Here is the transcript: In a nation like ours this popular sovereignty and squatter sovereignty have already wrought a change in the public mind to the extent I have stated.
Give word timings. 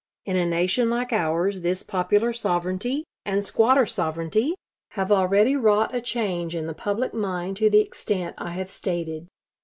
In 0.25 0.35
a 0.35 0.47
nation 0.47 0.89
like 0.89 1.13
ours 1.13 1.61
this 1.61 1.83
popular 1.83 2.33
sovereignty 2.33 3.03
and 3.23 3.45
squatter 3.45 3.85
sovereignty 3.85 4.55
have 4.93 5.11
already 5.11 5.55
wrought 5.55 5.93
a 5.93 6.01
change 6.01 6.55
in 6.55 6.65
the 6.65 6.73
public 6.73 7.13
mind 7.13 7.57
to 7.57 7.69
the 7.69 7.81
extent 7.81 8.33
I 8.39 8.49
have 8.53 8.71
stated. 8.71 9.27